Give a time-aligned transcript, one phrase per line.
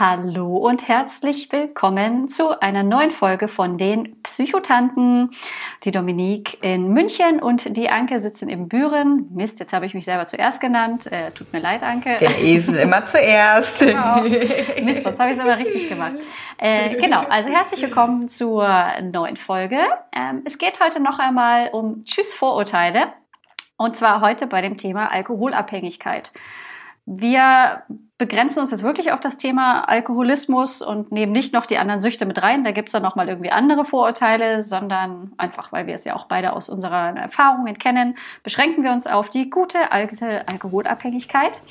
[0.00, 5.30] Hallo und herzlich willkommen zu einer neuen Folge von den Psychotanten.
[5.84, 9.28] Die Dominique in München und die Anke sitzen im Büren.
[9.34, 11.12] Mist, jetzt habe ich mich selber zuerst genannt.
[11.12, 12.16] Äh, tut mir leid, Anke.
[12.16, 13.80] Der Esel immer zuerst.
[13.80, 14.22] Genau.
[14.82, 16.14] Mist, sonst habe ich es aber richtig gemacht.
[16.56, 18.66] Äh, genau, also herzlich willkommen zur
[19.02, 19.80] neuen Folge.
[20.16, 23.12] Ähm, es geht heute noch einmal um Tschüss Vorurteile.
[23.76, 26.32] Und zwar heute bei dem Thema Alkoholabhängigkeit.
[27.04, 27.82] Wir
[28.20, 32.26] begrenzen uns jetzt wirklich auf das Thema Alkoholismus und nehmen nicht noch die anderen Süchte
[32.26, 32.64] mit rein.
[32.64, 36.26] Da gibt es dann nochmal irgendwie andere Vorurteile, sondern einfach, weil wir es ja auch
[36.26, 41.62] beide aus unseren Erfahrungen kennen, beschränken wir uns auf die gute alte Alkoholabhängigkeit.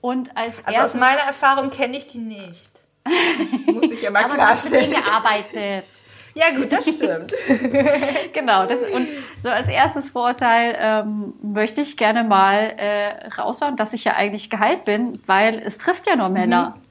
[0.00, 2.70] Und als also erstes, aus meiner Erfahrung kenne ich die nicht.
[3.66, 4.94] Muss ich ja mal klarstellen.
[4.94, 5.86] Aber gearbeitet.
[6.34, 7.34] Ja, gut, das stimmt.
[8.32, 8.66] genau.
[8.66, 9.08] Das, und
[9.42, 14.50] so als erstes Vorurteil ähm, möchte ich gerne mal äh, raushauen, dass ich ja eigentlich
[14.50, 16.74] geheilt bin, weil es trifft ja nur Männer.
[16.76, 16.82] Mhm.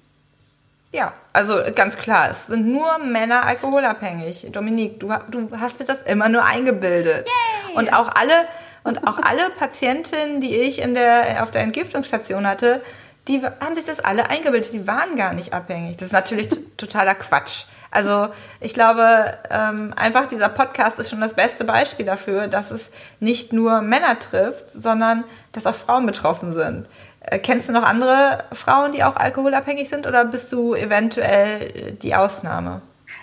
[0.92, 4.48] Ja, also ganz klar, es sind nur Männer alkoholabhängig.
[4.52, 7.28] Dominique, du, du hast dir das immer nur eingebildet.
[7.28, 7.76] Yay!
[7.76, 8.34] Und auch alle
[8.84, 12.82] und auch alle Patientinnen, die ich in der, auf der Entgiftungsstation hatte,
[13.28, 14.74] die haben sich das alle eingebildet.
[14.74, 15.98] Die waren gar nicht abhängig.
[15.98, 17.66] Das ist natürlich totaler Quatsch.
[17.92, 22.92] Also ich glaube, ähm, einfach dieser Podcast ist schon das beste Beispiel dafür, dass es
[23.20, 26.88] nicht nur Männer trifft, sondern dass auch Frauen betroffen sind.
[27.22, 32.16] Äh, kennst du noch andere Frauen, die auch alkoholabhängig sind oder bist du eventuell die
[32.16, 32.82] Ausnahme?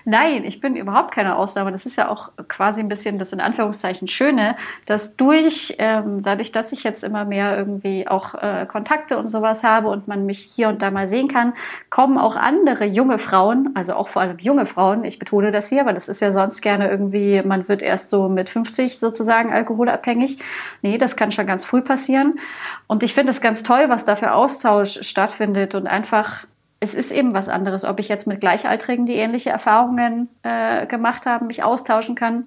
[0.08, 1.72] Nein, ich bin überhaupt keine Ausnahme.
[1.72, 4.54] Das ist ja auch quasi ein bisschen das in Anführungszeichen Schöne,
[4.86, 9.64] dass durch, ähm, dadurch, dass ich jetzt immer mehr irgendwie auch äh, Kontakte und sowas
[9.64, 11.54] habe und man mich hier und da mal sehen kann,
[11.90, 15.86] kommen auch andere junge Frauen, also auch vor allem junge Frauen, ich betone das hier,
[15.86, 20.38] weil das ist ja sonst gerne irgendwie, man wird erst so mit 50 sozusagen alkoholabhängig.
[20.82, 22.38] Nee, das kann schon ganz früh passieren.
[22.86, 26.46] Und ich finde es ganz toll, was da für Austausch stattfindet und einfach
[26.80, 31.26] es ist eben was anderes, ob ich jetzt mit Gleichaltrigen, die ähnliche Erfahrungen äh, gemacht
[31.26, 32.46] haben, mich austauschen kann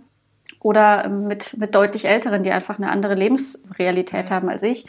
[0.59, 4.85] oder mit, mit deutlich Älteren, die einfach eine andere Lebensrealität haben als ich.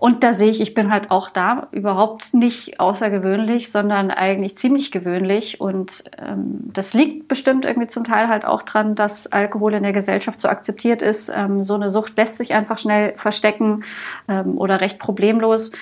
[0.00, 4.90] Und da sehe ich, ich bin halt auch da überhaupt nicht außergewöhnlich, sondern eigentlich ziemlich
[4.90, 5.60] gewöhnlich.
[5.60, 9.92] Und ähm, das liegt bestimmt irgendwie zum Teil halt auch dran, dass Alkohol in der
[9.92, 11.28] Gesellschaft so akzeptiert ist.
[11.28, 13.84] Ähm, so eine Sucht lässt sich einfach schnell verstecken
[14.26, 15.72] ähm, oder recht problemlos.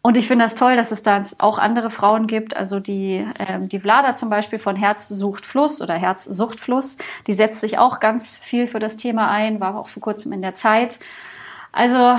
[0.00, 3.68] Und ich finde das toll, dass es da auch andere Frauen gibt, also die, ähm,
[3.68, 7.78] die Vlada zum Beispiel von Herz sucht Fluss oder Herz sucht Fluss, die setzt sich
[7.78, 10.98] auch ganz viel für das Thema ein, war auch vor kurzem in der Zeit.
[11.72, 12.18] Also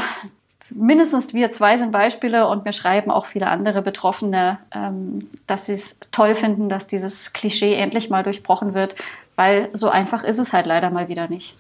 [0.76, 5.74] mindestens wir zwei sind Beispiele und mir schreiben auch viele andere Betroffene, ähm, dass sie
[5.74, 8.96] es toll finden, dass dieses Klischee endlich mal durchbrochen wird,
[9.36, 11.56] weil so einfach ist es halt leider mal wieder nicht.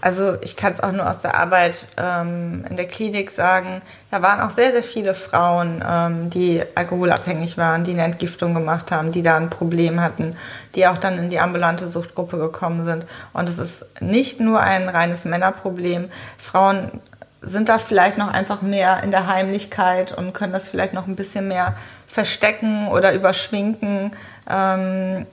[0.00, 4.22] Also ich kann es auch nur aus der Arbeit ähm, in der Klinik sagen, da
[4.22, 9.10] waren auch sehr, sehr viele Frauen, ähm, die alkoholabhängig waren, die eine Entgiftung gemacht haben,
[9.10, 10.36] die da ein Problem hatten,
[10.74, 13.06] die auch dann in die ambulante Suchtgruppe gekommen sind.
[13.32, 16.10] Und es ist nicht nur ein reines Männerproblem.
[16.38, 17.00] Frauen
[17.40, 21.16] sind da vielleicht noch einfach mehr in der Heimlichkeit und können das vielleicht noch ein
[21.16, 21.74] bisschen mehr
[22.06, 24.12] verstecken oder überschminken.
[24.48, 25.26] Ähm,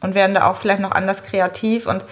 [0.00, 1.86] und werden da auch vielleicht noch anders kreativ.
[1.86, 2.04] Und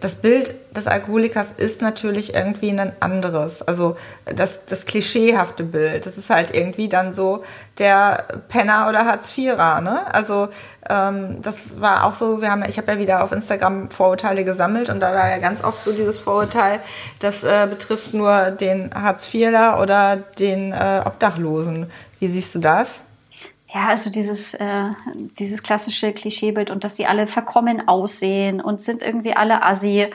[0.00, 3.62] das Bild des Alkoholikers ist natürlich irgendwie ein anderes.
[3.62, 6.06] Also das, das klischeehafte Bild.
[6.06, 7.42] Das ist halt irgendwie dann so
[7.78, 9.80] der Penner oder Hartz-IVer.
[9.80, 10.14] Ne?
[10.14, 10.48] Also
[10.88, 14.88] ähm, das war auch so, wir haben, ich habe ja wieder auf Instagram Vorurteile gesammelt
[14.88, 16.80] und da war ja ganz oft so dieses Vorurteil,
[17.18, 21.90] das äh, betrifft nur den Hartz-IVler oder den äh, Obdachlosen.
[22.20, 23.00] Wie siehst du das?
[23.74, 24.90] Ja, also dieses, äh,
[25.38, 30.10] dieses klassische Klischeebild und dass sie alle verkommen aussehen und sind irgendwie alle assi.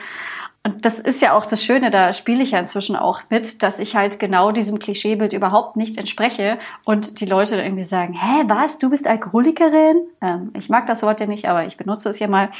[0.64, 3.78] Und das ist ja auch das Schöne, da spiele ich ja inzwischen auch mit, dass
[3.78, 8.44] ich halt genau diesem Klischeebild überhaupt nicht entspreche und die Leute dann irgendwie sagen, hä,
[8.46, 10.02] was, du bist Alkoholikerin?
[10.20, 12.50] Ähm, ich mag das Wort ja nicht, aber ich benutze es ja mal.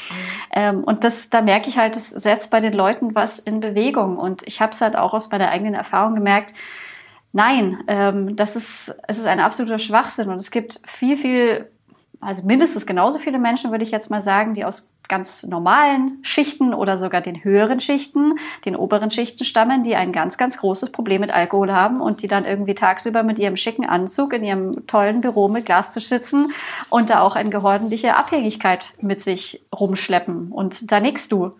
[0.51, 4.17] Ähm, und das, da merke ich halt, das setzt bei den Leuten was in Bewegung.
[4.17, 6.53] Und ich habe es halt auch aus meiner eigenen Erfahrung gemerkt,
[7.31, 11.69] Nein, ähm, das ist, es ist ein absoluter Schwachsinn und es gibt viel, viel,
[12.21, 16.73] also mindestens genauso viele Menschen, würde ich jetzt mal sagen, die aus ganz normalen Schichten
[16.73, 21.21] oder sogar den höheren Schichten, den oberen Schichten stammen, die ein ganz, ganz großes Problem
[21.21, 25.21] mit Alkohol haben und die dann irgendwie tagsüber mit ihrem schicken Anzug in ihrem tollen
[25.21, 26.53] Büro mit Glastisch sitzen
[26.89, 30.51] und da auch eine gehordentliche Abhängigkeit mit sich rumschleppen.
[30.51, 31.51] Und da nickst du.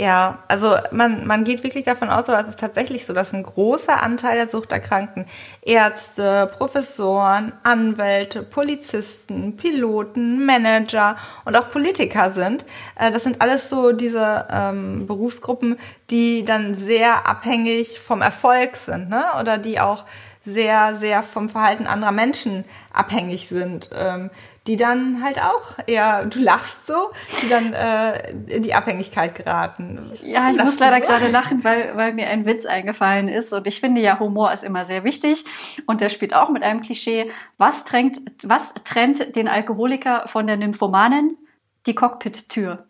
[0.00, 3.42] Ja, also man, man geht wirklich davon aus, oder es ist tatsächlich so, dass ein
[3.42, 5.26] großer Anteil der Suchterkrankten
[5.60, 12.64] Ärzte, Professoren, Anwälte, Polizisten, Piloten, Manager und auch Politiker sind.
[12.94, 15.76] Äh, das sind alles so diese ähm, Berufsgruppen,
[16.10, 19.24] die dann sehr abhängig vom Erfolg sind, ne?
[19.40, 20.04] Oder die auch
[20.44, 23.90] sehr, sehr vom Verhalten anderer Menschen abhängig sind.
[23.94, 24.30] Ähm,
[24.68, 27.10] die dann halt auch eher, du lachst so,
[27.42, 29.98] die dann äh, in die Abhängigkeit geraten.
[30.22, 31.06] Ja, ich Lachst muss leider so?
[31.06, 33.54] gerade lachen, weil, weil mir ein Witz eingefallen ist.
[33.54, 35.46] Und ich finde ja, Humor ist immer sehr wichtig.
[35.86, 37.30] Und der spielt auch mit einem Klischee.
[37.56, 41.38] Was trennt, was trennt den Alkoholiker von der Nymphomanen?
[41.86, 42.86] Die Cockpit-Tür.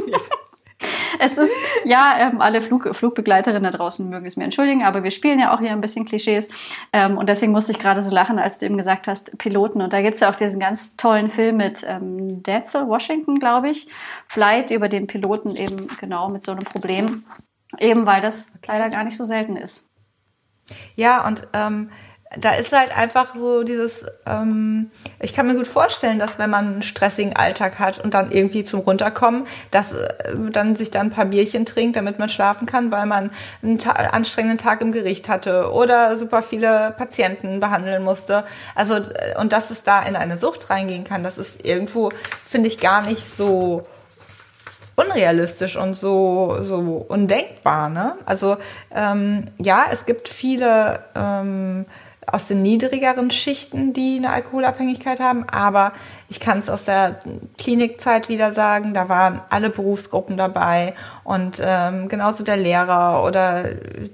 [1.24, 1.54] Es ist,
[1.86, 5.54] ja, ähm, alle Flug, Flugbegleiterinnen da draußen mögen es mir entschuldigen, aber wir spielen ja
[5.54, 6.50] auch hier ein bisschen Klischees.
[6.92, 9.84] Ähm, und deswegen musste ich gerade so lachen, als du eben gesagt hast, Piloten.
[9.84, 13.88] Und da gibt's ja auch diesen ganz tollen Film mit ähm, Denzel Washington, glaube ich.
[14.28, 17.24] Flight über den Piloten eben genau mit so einem Problem.
[17.78, 19.92] Eben weil das leider gar nicht so selten ist.
[20.96, 21.92] Ja, und ähm,
[22.38, 24.90] da ist halt einfach so dieses, ähm,
[25.20, 28.64] ich kann mir gut vorstellen, dass wenn man einen stressigen Alltag hat und dann irgendwie
[28.64, 30.14] zum Runterkommen, dass äh,
[30.52, 33.32] dann sich dann ein paar Bierchen trinkt, damit man schlafen kann, weil man
[33.62, 38.46] einen ta anstrengenden Tag im Gericht hatte oder super viele Patienten behandeln musste.
[38.76, 42.14] Also, äh, und dass es da in eine Sucht reingehen kann, das ist irgendwo,
[42.48, 43.86] finde ich, gar nicht so
[44.96, 47.90] unrealistisch und so, so undenkbar.
[47.90, 48.16] Ne?
[48.26, 48.58] Also
[48.94, 51.86] ähm, ja, es gibt viele ähm,
[52.28, 55.46] aus den niedrigeren Schichten, die eine Alkoholabhängigkeit haben.
[55.50, 55.94] Aber
[56.30, 57.20] ich kann es aus der
[57.58, 63.64] Klinikzeit wieder sagen, da waren alle Berufsgruppen dabei und ähm, genauso der Lehrer oder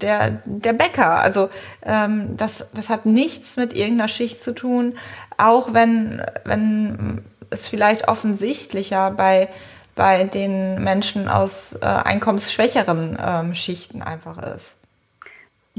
[0.01, 1.19] der, der Bäcker.
[1.19, 1.49] Also
[1.83, 4.97] ähm, das, das hat nichts mit irgendeiner Schicht zu tun,
[5.37, 9.49] auch wenn, wenn es vielleicht offensichtlicher bei
[9.97, 14.76] bei den Menschen aus äh, einkommensschwächeren ähm, Schichten einfach ist.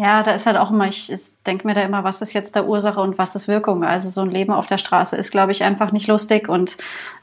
[0.01, 1.11] Ja, da ist halt auch immer, ich,
[1.45, 3.83] denke mir da immer, was ist jetzt der Ursache und was ist Wirkung?
[3.83, 6.77] Also so ein Leben auf der Straße ist, glaube ich, einfach nicht lustig und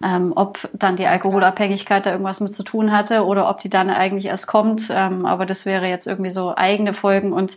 [0.04, 3.90] ähm, ob dann die Alkoholabhängigkeit da irgendwas mit zu tun hatte oder ob die dann
[3.90, 7.56] eigentlich erst kommt, ähm, aber das wäre jetzt irgendwie so eigene Folgen und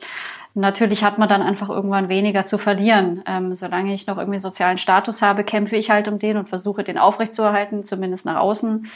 [0.54, 3.24] natürlich hat man dann einfach irgendwann weniger zu verlieren.
[3.26, 6.84] Ähm, solange ich noch irgendwie sozialen Status habe, kämpfe ich halt um den und versuche
[6.84, 8.86] den aufrechtzuerhalten, zumindest nach außen.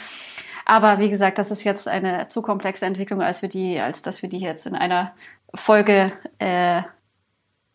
[0.65, 4.21] Aber wie gesagt, das ist jetzt eine zu komplexe Entwicklung, als wir die, als dass
[4.21, 5.11] wir die jetzt in einer
[5.55, 6.07] Folge
[6.39, 6.81] äh,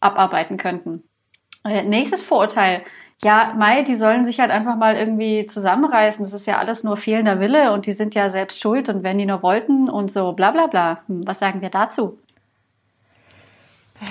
[0.01, 1.05] abarbeiten könnten.
[1.65, 2.83] Äh, nächstes Vorurteil.
[3.23, 6.25] Ja, Mai, die sollen sich halt einfach mal irgendwie zusammenreißen.
[6.25, 9.19] Das ist ja alles nur fehlender Wille und die sind ja selbst schuld und wenn
[9.19, 11.03] die nur wollten und so bla bla bla.
[11.09, 12.19] Hm, was sagen wir dazu?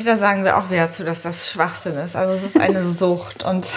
[0.03, 2.15] Da sagen wir auch wieder zu, dass das Schwachsinn ist.
[2.15, 3.73] Also es ist eine Sucht und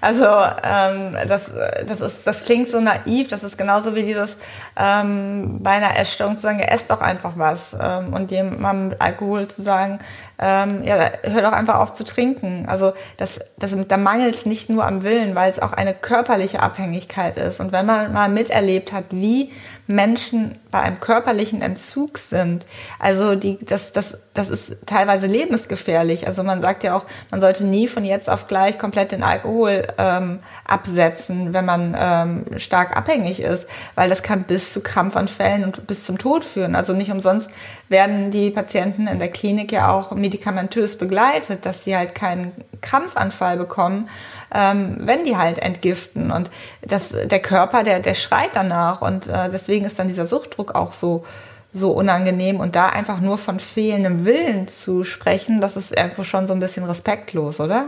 [0.00, 0.24] also
[0.62, 1.50] ähm, das,
[1.86, 3.28] das, ist, das klingt so naiv.
[3.28, 4.36] Das ist genauso wie dieses
[4.76, 9.00] ähm, bei einer Essstörung zu sagen, ja, esst doch einfach was ähm, und jemandem mit
[9.00, 9.98] Alkohol zu sagen,
[10.38, 12.66] ähm, ja, hör doch einfach auf zu trinken.
[12.68, 16.60] Also das, das, da mangelt es nicht nur am Willen, weil es auch eine körperliche
[16.60, 17.60] Abhängigkeit ist.
[17.60, 19.52] Und wenn man mal miterlebt hat, wie
[19.86, 22.64] Menschen bei einem körperlichen Entzug sind.
[22.98, 26.26] Also die, das, das, das ist teilweise lebensgefährlich.
[26.26, 29.86] Also man sagt ja auch, man sollte nie von jetzt auf gleich komplett den Alkohol
[29.98, 35.86] ähm, absetzen, wenn man ähm, stark abhängig ist, weil das kann bis zu Krampfanfällen und
[35.86, 36.74] bis zum Tod führen.
[36.74, 37.50] Also nicht umsonst
[37.88, 43.58] werden die Patienten in der Klinik ja auch medikamentös begleitet, dass sie halt keinen Krampfanfall
[43.58, 44.08] bekommen
[44.54, 46.30] ähm, wenn die halt entgiften.
[46.30, 46.50] Und
[46.82, 49.00] das, der Körper, der, der schreit danach.
[49.00, 51.24] Und äh, deswegen ist dann dieser Suchtdruck auch so,
[51.72, 52.60] so unangenehm.
[52.60, 56.60] Und da einfach nur von fehlendem Willen zu sprechen, das ist irgendwo schon so ein
[56.60, 57.86] bisschen respektlos, oder?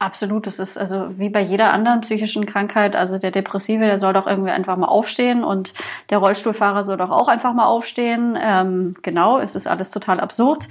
[0.00, 2.96] Absolut, das ist also wie bei jeder anderen psychischen Krankheit.
[2.96, 5.72] Also der Depressive, der soll doch irgendwie einfach mal aufstehen und
[6.10, 8.36] der Rollstuhlfahrer soll doch auch einfach mal aufstehen.
[8.40, 10.66] Ähm, genau, es ist alles total absurd.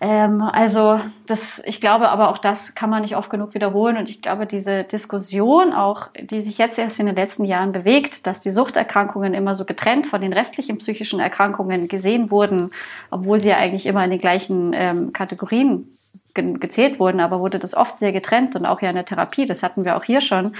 [0.00, 3.96] Ähm, also das, ich glaube aber auch das kann man nicht oft genug wiederholen.
[3.96, 8.26] Und ich glaube diese Diskussion auch, die sich jetzt erst in den letzten Jahren bewegt,
[8.26, 12.70] dass die Suchterkrankungen immer so getrennt von den restlichen psychischen Erkrankungen gesehen wurden,
[13.10, 15.88] obwohl sie ja eigentlich immer in den gleichen ähm, Kategorien
[16.34, 19.62] gezählt wurden, aber wurde das oft sehr getrennt und auch ja in der Therapie, das
[19.62, 20.54] hatten wir auch hier schon,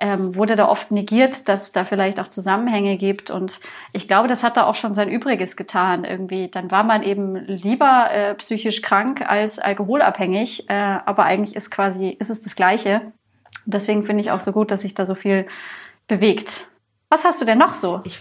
[0.00, 3.58] ähm, wurde da oft negiert, dass es da vielleicht auch Zusammenhänge gibt und
[3.92, 6.48] ich glaube, das hat da auch schon sein Übriges getan irgendwie.
[6.48, 12.10] Dann war man eben lieber äh, psychisch krank als alkoholabhängig, äh, aber eigentlich ist quasi,
[12.10, 13.00] ist es das Gleiche.
[13.64, 15.46] Und deswegen finde ich auch so gut, dass sich da so viel
[16.06, 16.68] bewegt.
[17.08, 18.02] Was hast du denn noch so?
[18.04, 18.20] Ich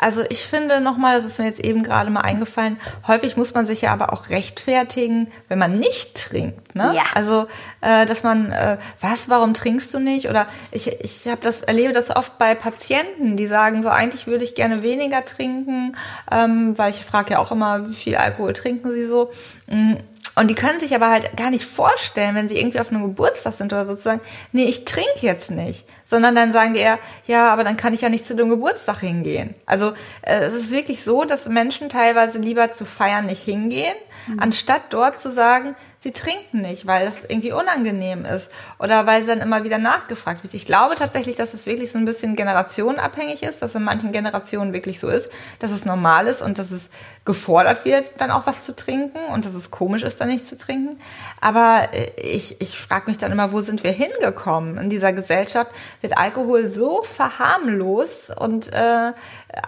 [0.00, 3.66] Also ich finde nochmal, das ist mir jetzt eben gerade mal eingefallen, häufig muss man
[3.66, 6.74] sich ja aber auch rechtfertigen, wenn man nicht trinkt.
[6.74, 6.92] Ne?
[6.96, 7.04] Ja.
[7.14, 7.46] Also,
[7.82, 10.30] äh, dass man, äh, was, warum trinkst du nicht?
[10.30, 14.44] Oder ich, ich habe das, erlebe das oft bei Patienten, die sagen so, eigentlich würde
[14.44, 15.96] ich gerne weniger trinken,
[16.32, 19.30] ähm, weil ich frage ja auch immer, wie viel Alkohol trinken sie so.
[19.66, 19.96] Mm,
[20.36, 23.54] und die können sich aber halt gar nicht vorstellen, wenn sie irgendwie auf einem Geburtstag
[23.54, 24.20] sind oder sozusagen,
[24.52, 25.84] nee, ich trinke jetzt nicht.
[26.10, 28.98] Sondern dann sagen die eher, ja, aber dann kann ich ja nicht zu dem Geburtstag
[28.98, 29.54] hingehen.
[29.64, 33.94] Also äh, es ist wirklich so, dass Menschen teilweise lieber zu feiern nicht hingehen,
[34.26, 34.40] mhm.
[34.40, 39.40] anstatt dort zu sagen, sie trinken nicht, weil das irgendwie unangenehm ist oder weil dann
[39.40, 40.54] immer wieder nachgefragt wird.
[40.54, 44.72] Ich glaube tatsächlich, dass es wirklich so ein bisschen generationenabhängig ist, dass in manchen Generationen
[44.72, 46.88] wirklich so ist, dass es normal ist und dass es
[47.26, 50.56] gefordert wird, dann auch was zu trinken und dass es komisch ist, dann nicht zu
[50.56, 50.98] trinken.
[51.40, 54.78] Aber äh, ich, ich frage mich dann immer, wo sind wir hingekommen?
[54.78, 59.12] In dieser Gesellschaft wird Alkohol so verharmlost und äh,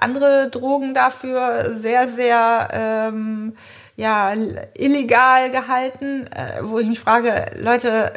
[0.00, 2.68] andere Drogen dafür sehr, sehr...
[2.72, 3.54] Ähm,
[3.96, 4.32] ja,
[4.74, 8.12] illegal gehalten, äh, wo ich mich frage, Leute,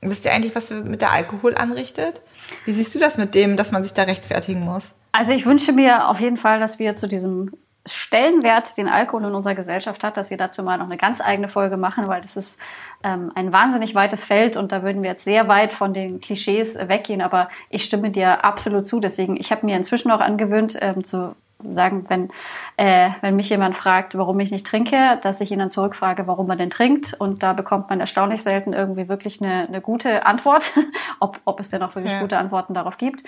[0.00, 2.20] wisst ihr eigentlich, was mit der Alkohol anrichtet?
[2.64, 4.84] Wie siehst du das mit dem, dass man sich da rechtfertigen muss?
[5.12, 7.52] Also ich wünsche mir auf jeden Fall, dass wir zu diesem
[7.86, 11.48] Stellenwert, den Alkohol in unserer Gesellschaft hat, dass wir dazu mal noch eine ganz eigene
[11.48, 12.60] Folge machen, weil das ist
[13.02, 16.76] ähm, ein wahnsinnig weites Feld und da würden wir jetzt sehr weit von den Klischees
[16.88, 17.22] weggehen.
[17.22, 19.00] Aber ich stimme dir absolut zu.
[19.00, 21.34] Deswegen, ich habe mir inzwischen auch angewöhnt, ähm, zu
[21.72, 22.30] sagen, wenn,
[22.76, 26.50] äh, wenn mich jemand fragt, warum ich nicht trinke, dass ich ihn dann zurückfrage, warum
[26.50, 27.14] er denn trinkt.
[27.14, 30.72] Und da bekommt man erstaunlich selten irgendwie wirklich eine, eine gute Antwort,
[31.20, 32.20] ob, ob es denn auch wirklich ja.
[32.20, 33.22] gute Antworten darauf gibt.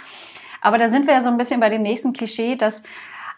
[0.60, 2.82] Aber da sind wir ja so ein bisschen bei dem nächsten Klischee, dass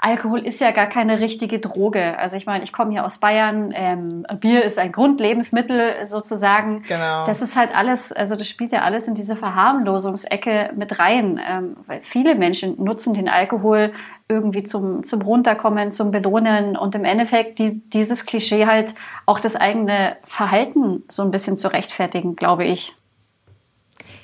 [0.01, 2.19] Alkohol ist ja gar keine richtige Droge.
[2.19, 6.83] Also ich meine, ich komme hier aus Bayern, ähm, Bier ist ein Grundlebensmittel sozusagen.
[6.89, 7.27] Genau.
[7.27, 11.39] Das ist halt alles, also das spielt ja alles in diese Verharmlosungsecke mit rein.
[11.47, 13.93] Ähm, weil viele Menschen nutzen den Alkohol
[14.27, 18.95] irgendwie zum, zum Runterkommen, zum Belohnen und im Endeffekt die, dieses Klischee halt
[19.27, 22.95] auch das eigene Verhalten so ein bisschen zu rechtfertigen, glaube ich.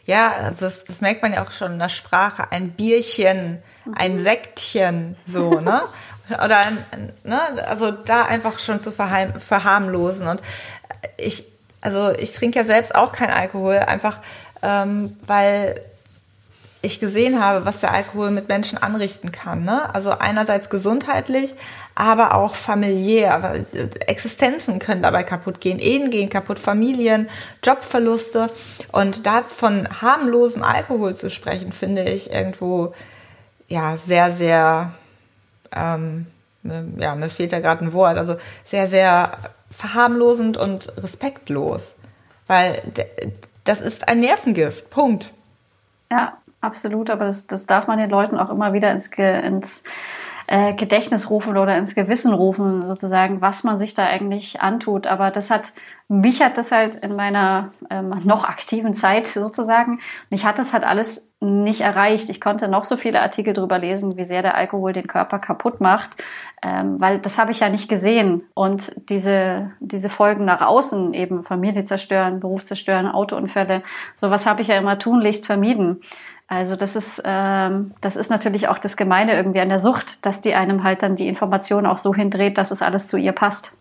[0.06, 2.50] Ja, also das, das merkt man ja auch schon in der Sprache.
[2.52, 3.62] Ein Bierchen,
[3.94, 4.22] ein mhm.
[4.22, 5.82] Sektchen, so, ne?
[6.28, 6.62] Oder,
[7.24, 7.40] ne?
[7.66, 10.28] Also da einfach schon zu verheim, verharmlosen.
[10.28, 10.42] Und
[11.16, 11.44] ich,
[11.80, 14.20] also ich trinke ja selbst auch kein Alkohol, einfach
[14.62, 15.80] ähm, weil
[16.86, 19.64] ich gesehen habe, was der Alkohol mit Menschen anrichten kann.
[19.64, 19.94] Ne?
[19.94, 21.54] Also einerseits gesundheitlich,
[21.94, 23.66] aber auch familiär.
[24.06, 27.28] Existenzen können dabei kaputt gehen, Ehen gehen kaputt, Familien,
[27.62, 28.50] Jobverluste.
[28.92, 32.94] Und da von harmlosem Alkohol zu sprechen, finde ich irgendwo
[33.68, 34.92] ja sehr, sehr,
[35.74, 36.26] ähm,
[36.62, 39.32] ja, mir fehlt da gerade ein Wort, also sehr, sehr
[39.70, 41.94] verharmlosend und respektlos.
[42.46, 42.80] Weil
[43.64, 44.90] das ist ein Nervengift.
[44.90, 45.32] Punkt.
[46.10, 49.84] Ja, absolut, aber das, das darf man den Leuten auch immer wieder ins, Ge, ins
[50.46, 55.06] äh, Gedächtnis rufen oder ins Gewissen rufen, sozusagen, was man sich da eigentlich antut.
[55.06, 55.72] Aber das hat,
[56.08, 59.98] mich hat das halt in meiner ähm, noch aktiven Zeit sozusagen,
[60.30, 62.30] mich hat das halt alles nicht erreicht.
[62.30, 65.80] Ich konnte noch so viele Artikel drüber lesen, wie sehr der Alkohol den Körper kaputt
[65.80, 66.10] macht,
[66.62, 68.42] ähm, weil das habe ich ja nicht gesehen.
[68.54, 73.82] Und diese, diese Folgen nach außen, eben Familie zerstören, Beruf zerstören, Autounfälle,
[74.14, 76.00] sowas habe ich ja immer tunlichst vermieden.
[76.48, 80.40] Also das ist, ähm, das ist natürlich auch das Gemeine irgendwie an der Sucht, dass
[80.40, 83.72] die einem halt dann die Information auch so hindreht, dass es alles zu ihr passt.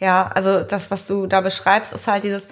[0.00, 2.44] Ja, also das, was du da beschreibst, ist halt dieses,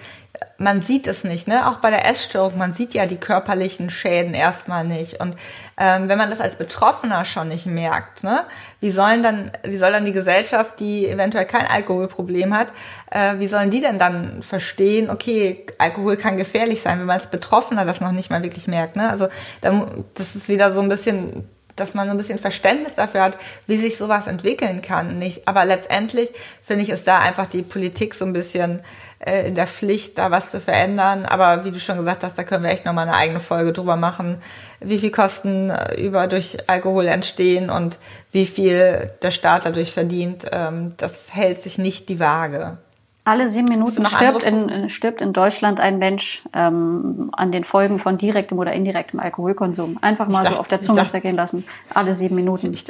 [0.57, 1.67] man sieht es nicht, ne?
[1.67, 5.19] Auch bei der Essstörung, man sieht ja die körperlichen Schäden erstmal nicht.
[5.19, 5.35] Und
[5.77, 8.43] ähm, wenn man das als Betroffener schon nicht merkt, ne,
[8.79, 12.73] wie sollen dann, wie soll dann die Gesellschaft, die eventuell kein Alkoholproblem hat,
[13.11, 17.27] äh, wie sollen die denn dann verstehen, okay, Alkohol kann gefährlich sein, wenn man als
[17.27, 19.09] Betroffener das noch nicht mal wirklich merkt, ne?
[19.09, 19.27] Also
[19.61, 23.77] das ist wieder so ein bisschen dass man so ein bisschen Verständnis dafür hat, wie
[23.77, 25.17] sich sowas entwickeln kann.
[25.17, 28.81] Nicht, aber letztendlich finde ich, ist da einfach die Politik so ein bisschen
[29.25, 31.25] äh, in der Pflicht, da was zu verändern.
[31.25, 33.95] Aber wie du schon gesagt hast, da können wir echt nochmal eine eigene Folge drüber
[33.95, 34.37] machen,
[34.81, 37.99] wie viel Kosten äh, über durch Alkohol entstehen und
[38.31, 40.45] wie viel der Staat dadurch verdient.
[40.51, 42.77] Ähm, das hält sich nicht die Waage.
[43.25, 48.17] Alle sieben Minuten stirbt in, stirbt in Deutschland ein Mensch ähm, an den Folgen von
[48.17, 49.97] direktem oder indirektem Alkoholkonsum.
[50.01, 51.63] Einfach mal dachte, so auf der Zunge zergehen lassen.
[51.93, 52.73] Alle sieben Minuten.
[52.73, 52.85] Ich,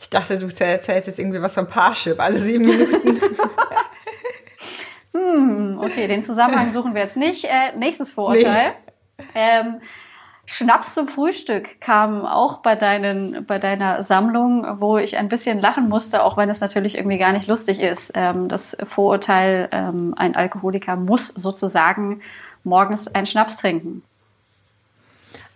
[0.00, 2.20] ich, dachte, du erzählst jetzt irgendwie was von Parship.
[2.20, 3.20] Alle sieben Minuten.
[5.16, 7.44] Hm, okay, den Zusammenhang suchen wir jetzt nicht.
[7.44, 8.72] Äh, nächstes Vorurteil.
[9.18, 9.24] Nee.
[9.34, 9.80] Ähm,
[10.44, 15.88] Schnaps zum Frühstück kam auch bei, deinen, bei deiner Sammlung, wo ich ein bisschen lachen
[15.88, 18.12] musste, auch wenn es natürlich irgendwie gar nicht lustig ist.
[18.14, 22.20] Ähm, das Vorurteil, ähm, ein Alkoholiker muss sozusagen
[22.62, 24.02] morgens einen Schnaps trinken.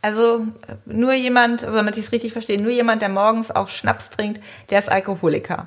[0.03, 0.47] Also
[0.87, 4.43] nur jemand, also damit ich es richtig verstehe, nur jemand, der morgens auch Schnaps trinkt,
[4.71, 5.67] der ist Alkoholiker.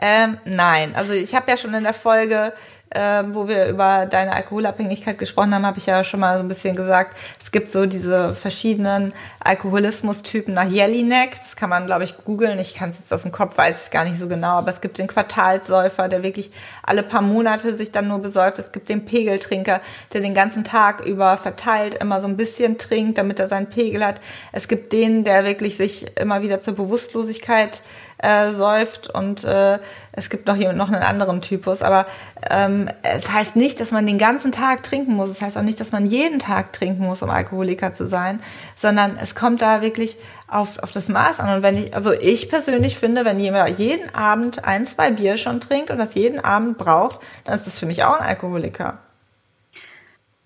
[0.00, 2.52] Ähm, nein, also ich habe ja schon in der Folge
[2.90, 6.48] äh, wo wir über deine Alkoholabhängigkeit gesprochen haben, habe ich ja schon mal so ein
[6.48, 11.36] bisschen gesagt, es gibt so diese verschiedenen Alkoholismus-Typen nach Jelinek.
[11.42, 12.58] Das kann man, glaube ich, googeln.
[12.58, 14.58] Ich kann es jetzt aus dem Kopf, weiß es gar nicht so genau.
[14.58, 16.50] Aber es gibt den Quartalsäufer, der wirklich
[16.82, 18.58] alle paar Monate sich dann nur besäuft.
[18.58, 19.80] Es gibt den Pegeltrinker,
[20.12, 24.04] der den ganzen Tag über verteilt immer so ein bisschen trinkt, damit er seinen Pegel
[24.04, 24.20] hat.
[24.52, 27.82] Es gibt den, der wirklich sich immer wieder zur Bewusstlosigkeit
[28.18, 29.78] äh, säuft und äh,
[30.18, 32.06] es gibt noch jemand noch einen anderen Typus, aber
[32.50, 35.30] ähm, es heißt nicht, dass man den ganzen Tag trinken muss.
[35.30, 38.40] Es heißt auch nicht, dass man jeden Tag trinken muss, um Alkoholiker zu sein,
[38.76, 41.56] sondern es kommt da wirklich auf, auf das Maß an.
[41.56, 45.60] Und wenn ich, also ich persönlich finde, wenn jemand jeden Abend ein, zwei Bier schon
[45.60, 48.98] trinkt und das jeden Abend braucht, dann ist das für mich auch ein Alkoholiker.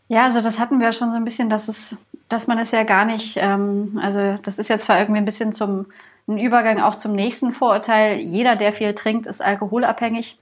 [0.08, 1.96] Ja, also das hatten wir schon so ein bisschen, dass es,
[2.28, 5.54] dass man es ja gar nicht, ähm, also das ist ja zwar irgendwie ein bisschen
[5.54, 5.86] zum
[6.28, 8.18] ein Übergang auch zum nächsten Vorurteil.
[8.18, 10.38] Jeder, der viel trinkt, ist alkoholabhängig.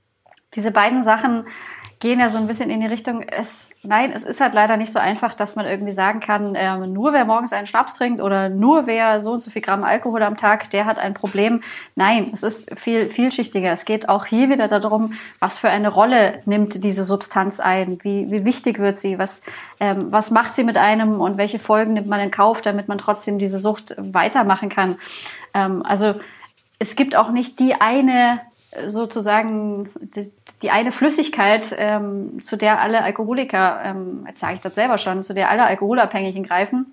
[0.55, 1.47] Diese beiden Sachen
[2.01, 4.91] gehen ja so ein bisschen in die Richtung, es, nein, es ist halt leider nicht
[4.91, 8.49] so einfach, dass man irgendwie sagen kann, äh, nur wer morgens einen Schnaps trinkt oder
[8.49, 11.63] nur wer so und so viel Gramm Alkohol am Tag, der hat ein Problem.
[11.97, 13.71] Nein, es ist viel vielschichtiger.
[13.71, 18.31] Es geht auch hier wieder darum, was für eine Rolle nimmt diese Substanz ein, wie,
[18.31, 19.43] wie wichtig wird sie, was,
[19.79, 22.97] ähm, was macht sie mit einem und welche Folgen nimmt man in Kauf, damit man
[22.97, 24.97] trotzdem diese Sucht weitermachen kann.
[25.53, 26.15] Ähm, also
[26.79, 28.41] es gibt auch nicht die eine
[28.87, 30.31] sozusagen die,
[30.63, 35.25] die eine Flüssigkeit, ähm, zu der alle Alkoholiker, ähm, jetzt sage ich das selber schon,
[35.25, 36.87] zu der alle Alkoholabhängigen greifen.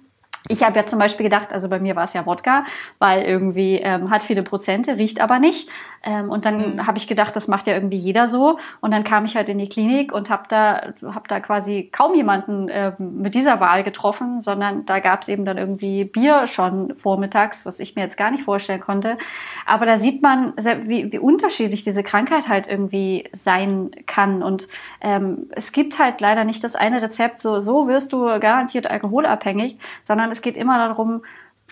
[0.50, 2.63] Ich habe ja zum Beispiel gedacht, also bei mir war es ja Wodka,
[3.00, 5.70] weil irgendwie ähm, hat viele Prozente, riecht aber nicht.
[6.04, 6.88] Ähm, und dann mhm.
[6.88, 8.60] habe ich gedacht, das macht ja irgendwie jeder so.
[8.80, 12.16] Und dann kam ich halt in die Klinik und habe da, hab da quasi kaum
[12.16, 16.96] jemanden äh, mit dieser Wahl getroffen, sondern da gab es eben dann irgendwie Bier schon
[16.96, 19.18] vormittags, was ich mir jetzt gar nicht vorstellen konnte.
[19.66, 24.44] Aber da sieht man, wie, wie unterschiedlich diese Krankheit halt irgendwie sein kann.
[24.44, 24.68] Und
[25.01, 29.77] ähm, es gibt halt leider nicht das eine Rezept, so, so wirst du garantiert alkoholabhängig,
[30.04, 31.22] sondern es geht immer darum,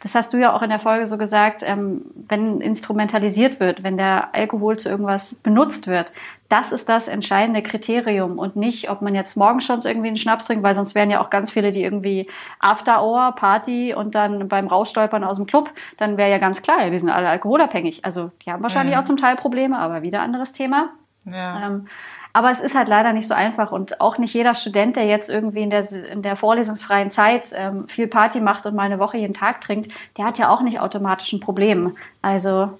[0.01, 3.95] das hast du ja auch in der Folge so gesagt, ähm, wenn instrumentalisiert wird, wenn
[3.95, 6.11] der Alkohol zu irgendwas benutzt wird,
[6.49, 10.45] das ist das entscheidende Kriterium und nicht, ob man jetzt morgen schon irgendwie einen Schnaps
[10.45, 14.47] trinkt, weil sonst wären ja auch ganz viele, die irgendwie After Hour, Party und dann
[14.47, 18.03] beim Rausstolpern aus dem Club, dann wäre ja ganz klar, die sind alle alkoholabhängig.
[18.03, 19.01] Also die haben wahrscheinlich mhm.
[19.01, 20.89] auch zum Teil Probleme, aber wieder anderes Thema.
[21.25, 21.67] Ja.
[21.67, 21.87] Ähm,
[22.35, 25.29] aber es ist halt leider nicht so einfach und auch nicht jeder Student, der jetzt
[25.29, 29.15] irgendwie in der, in der vorlesungsfreien Zeit ähm, viel Party macht und mal eine Woche
[29.17, 31.95] jeden Tag trinkt, der hat ja auch nicht automatisch ein Problem.
[32.21, 32.77] Also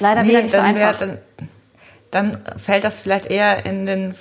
[0.00, 0.80] leider nee, wieder nicht so einfach.
[0.80, 1.18] Wär, dann
[2.56, 4.14] fällt das vielleicht eher in, den,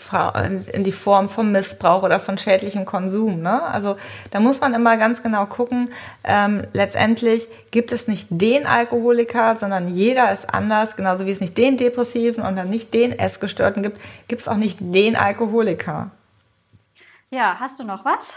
[0.74, 3.42] in die Form von Missbrauch oder von schädlichem Konsum.
[3.42, 3.62] Ne?
[3.64, 3.98] Also
[4.32, 5.90] da muss man immer ganz genau gucken.
[6.24, 10.96] Ähm, letztendlich gibt es nicht den Alkoholiker, sondern jeder ist anders.
[10.96, 14.58] Genauso wie es nicht den Depressiven und dann nicht den Essgestörten gibt, gibt es auch
[14.58, 16.12] nicht den Alkoholiker.
[17.30, 18.34] Ja, hast du noch was?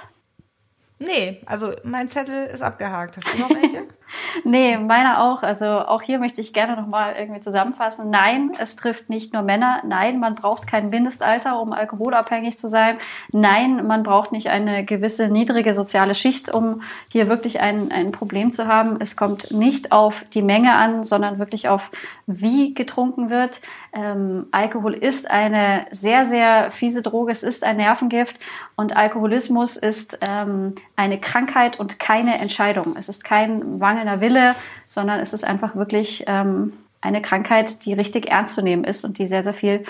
[0.99, 3.17] Nee, also mein Zettel ist abgehakt.
[3.17, 3.85] Hast du noch welche?
[4.45, 5.43] nee, meiner auch.
[5.43, 8.11] Also auch hier möchte ich gerne nochmal irgendwie zusammenfassen.
[8.11, 9.83] Nein, es trifft nicht nur Männer.
[9.87, 12.99] Nein, man braucht kein Mindestalter, um alkoholabhängig zu sein.
[13.33, 18.53] Nein, man braucht nicht eine gewisse niedrige soziale Schicht, um hier wirklich ein, ein Problem
[18.53, 18.97] zu haben.
[19.01, 21.91] Es kommt nicht auf die Menge an, sondern wirklich auf
[22.27, 23.61] wie getrunken wird.
[23.93, 27.33] Ähm, Alkohol ist eine sehr, sehr fiese Droge.
[27.33, 28.39] Es ist ein Nervengift
[28.77, 32.97] und Alkoholismus ist ähm, eine Krankheit und keine Entscheidung.
[32.99, 34.55] Es ist kein mangelnder Wille,
[34.87, 39.19] sondern es ist einfach wirklich ähm, eine Krankheit, die richtig ernst zu nehmen ist und
[39.19, 39.85] die sehr, sehr viel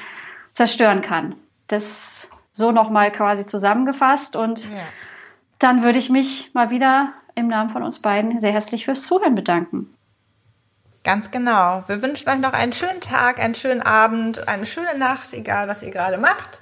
[0.54, 1.34] zerstören kann.
[1.68, 4.80] Das so nochmal quasi zusammengefasst und ja.
[5.58, 9.34] dann würde ich mich mal wieder im Namen von uns beiden sehr herzlich fürs Zuhören
[9.34, 9.94] bedanken.
[11.04, 11.84] Ganz genau.
[11.86, 15.82] Wir wünschen euch noch einen schönen Tag, einen schönen Abend, eine schöne Nacht, egal was
[15.82, 16.58] ihr gerade macht.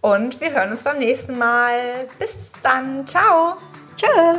[0.00, 2.06] Und wir hören uns beim nächsten Mal.
[2.18, 3.06] Bis dann.
[3.06, 3.56] Ciao.
[3.96, 4.38] Tschö.